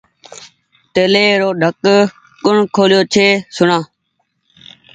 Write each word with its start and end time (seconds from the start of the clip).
تيليرو 0.93 1.49
ڍڪ 1.61 1.83
ڪوٚڻ 2.43 2.57
کوليو 2.75 3.01
ڇي 3.13 3.27
سوڻآ 3.55 3.77